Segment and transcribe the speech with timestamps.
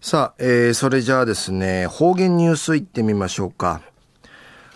[0.00, 3.80] さあ、えー、それじゃあですね、方言ニュースいってみましょうか。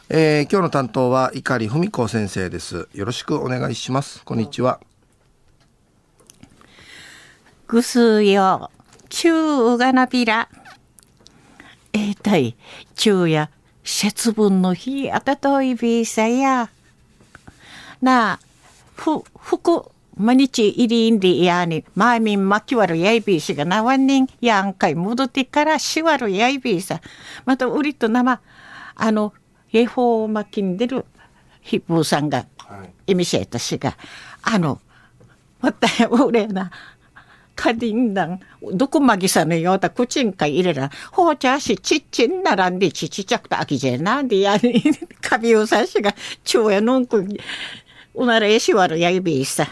[0.09, 2.89] えー、今日の担当は碇文子先生です。
[2.93, 4.25] よろしくお願いします。
[4.25, 4.81] こんにちは。
[7.69, 8.73] ぐすよ、
[9.11, 10.49] ちゅうがなびら。
[11.93, 12.57] えー、たい、
[12.97, 13.49] 昼夜、
[13.85, 16.69] 節分の日、あたといびさや。
[18.01, 18.41] なあ、
[18.97, 19.85] ふ、ふく、
[20.17, 27.01] 毎日いりんでやに、まみんまきわるやいびしがなわんにん、やんかい戻ってからしわるやいびさ。
[27.47, 28.41] また、うりと生、
[28.95, 29.33] あの、
[29.73, 31.07] えほうまきんでる、
[31.63, 32.47] ひぶさんが、
[33.07, 33.97] いみせえたしが、
[34.43, 34.81] あの、
[35.61, 36.71] また、俺な、
[37.55, 38.41] カディンダン、
[38.75, 44.83] どこまぎさのようだ、くちんか入れら、ほうちゃし、ちっちんならんで、ちちちゃくたあきじゃな、でやに、
[45.23, 47.29] かびうさしが、ちょうやのんく、う
[48.15, 49.67] ならえしわるやいびいさ。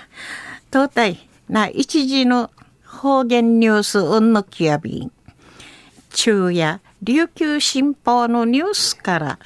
[0.70, 1.18] とうたい、
[1.48, 2.50] な、一時の
[2.84, 5.12] 方言ニュースうんのきやびん。
[6.12, 9.38] 昼夜、琉球新報のニュースから、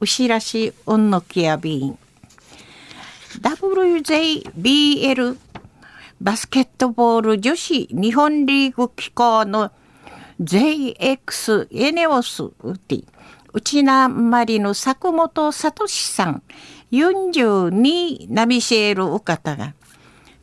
[0.00, 1.98] うしらしうんのきやびん。
[3.40, 5.36] WJBL
[6.20, 9.72] バスケットボール女子日本リーグ機構の
[10.40, 13.04] JX エネオスウティ
[13.52, 16.42] 内なまりの坂本聡さん
[16.90, 19.74] 42ナミシェールお方が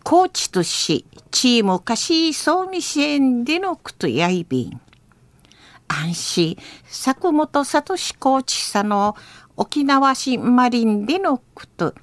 [0.03, 4.81] コーチとしチームカシーソーミシェンでのくとやいびん。
[5.87, 9.15] 安心坂本聡コーチさの
[9.57, 11.95] 沖縄市マリンでのくと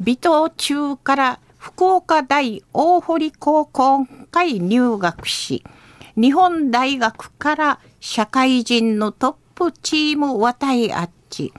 [0.00, 5.64] 微糖中から福岡大大堀高校会入学し、
[6.16, 11.50] 日本大学から社会人のトップチーム渡いあっち、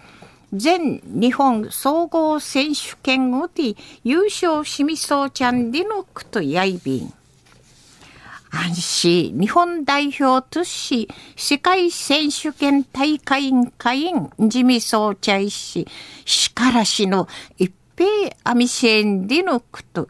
[0.54, 7.14] 全日本総合選手権をで優勝しみそうちゃんでのくとやいびん。
[8.52, 9.40] 安心。
[9.40, 15.88] 日本代表とし世界選手権大会委員会員地味総茶いし、
[16.24, 17.28] しからしの
[17.58, 20.08] 一平アミシェンディノクと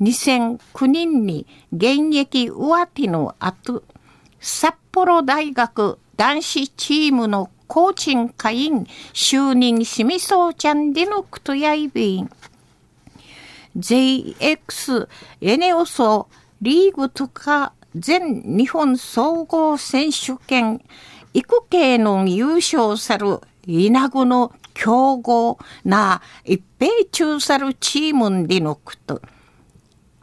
[0.00, 3.82] 2009年に現役上手の後
[4.44, 12.30] 札幌大学男子チームのコーチン会員就任しみそうちゃんでのクとやいびん
[13.74, 15.08] JX
[15.40, 16.28] エネオソ
[16.60, 20.84] リーグとか全日本総合選手権
[21.32, 29.22] 育系の優勝さる稲子の強豪な一平中さるチームでのこと。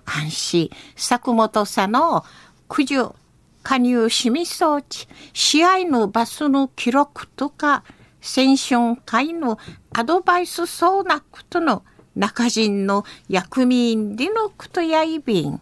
[0.06, 2.24] 安心、作本さんの
[2.68, 3.21] 九十
[3.64, 7.84] 加入しみ装置、試合のバスの記録とか、
[8.22, 9.58] 選春会の
[9.94, 11.84] アドバイスそうなことの
[12.16, 15.60] 中人の役民でのことやいびん。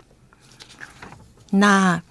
[1.52, 2.04] なあ、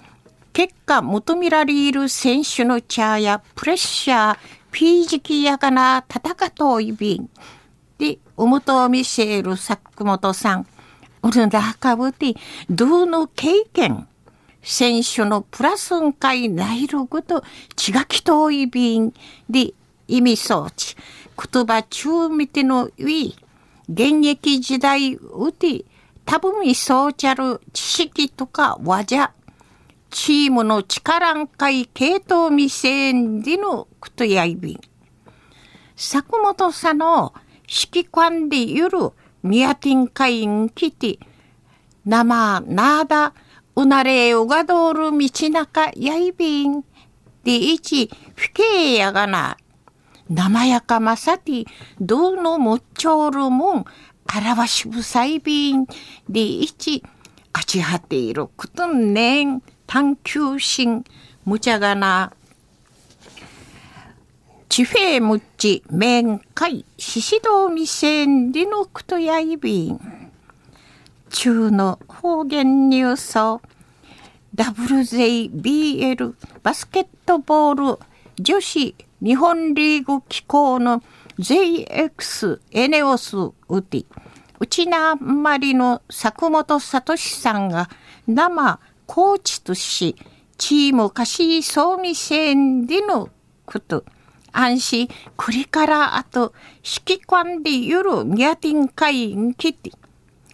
[0.52, 4.38] 結果求められる選手の茶やプレッシャー、
[4.70, 7.30] ピージキやかな戦といびん。
[7.98, 10.66] で、おもとみせる作本さん。
[11.22, 12.34] うるだかぶて、
[12.70, 14.06] どうの経験。
[14.70, 17.42] 選手のプラスン会ないること、
[17.74, 19.14] ちがきといびん。
[19.48, 19.72] で、
[20.06, 20.94] 意味装置。
[21.52, 23.34] 言葉中見てのウィ
[23.88, 25.86] 現役時代うて、
[26.26, 29.32] 多分みそうちゃる知識とか技。
[30.10, 34.80] チームの力んかい系統未成年でのことやいびん。
[35.96, 39.12] 作本さんの指揮官でゆる
[39.42, 41.18] ミヤティンカインキティ、
[42.04, 43.32] 生、なれ
[43.82, 46.84] うがどる道中やいびん。
[47.44, 49.56] でいち、ふけやがな。
[50.28, 51.64] 生やかまさて、
[52.00, 53.84] どうのもっちょるもん、
[54.26, 55.86] あらわしぶさいびん。
[56.28, 57.02] でいち、
[57.52, 59.62] あちはていることんねん。
[59.86, 61.04] 探求心、
[61.44, 62.32] むちゃがな、
[64.68, 70.17] 地フェムチ、面会、獅子道未成理のくとやいびん。
[71.28, 73.60] 中の方言ニュースを
[74.54, 77.98] WJBL バスケットボール
[78.40, 81.02] 女子日本リーグ機構の
[81.38, 83.52] JX エネオスウ
[83.82, 84.06] ティ。
[84.60, 87.88] 内なまりの坂本聡さんが
[88.26, 90.16] 生コーチとし、
[90.56, 93.28] チーム貸し総味線での
[93.66, 94.04] こと、
[94.52, 96.52] 安心、これからあと、
[97.06, 99.92] 指揮官でゆるミャティン会員きて、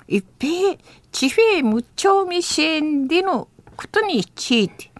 [0.06, 0.76] 一平、
[1.12, 4.90] 地平無調味線でのことについて、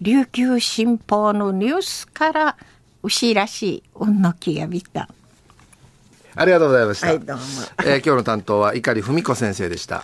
[0.00, 2.56] 琉球新報のニュースから
[3.02, 5.08] 牛らしいうんのきやびた。
[6.34, 7.06] ありがとうございました。
[7.06, 7.42] はい、どうも。
[7.84, 10.02] えー、今日の担当は碇文子先生でした。